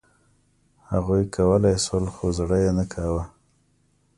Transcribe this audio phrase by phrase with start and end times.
[0.91, 3.23] هغوی کولای شول، خو زړه یې نه کاوه.